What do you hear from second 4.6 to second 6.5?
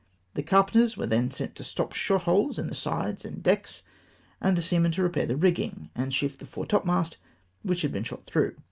seamen to repair the rigging, and shift the